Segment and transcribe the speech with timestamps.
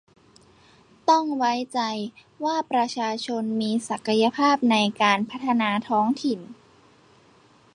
[1.09, 1.79] ต้องไว้ใจ
[2.43, 6.39] ว่าประชาชนมีศักยภาพในการพัฒนาท้องถิ่น